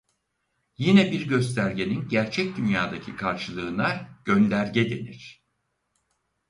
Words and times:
Yine 0.77 1.11
bir 1.11 1.27
göstergenin 1.27 2.07
gerçek 2.09 2.57
dünyadaki 2.57 3.15
karşılığına 3.15 4.09
gönderge 4.25 4.89
denir. 4.89 5.43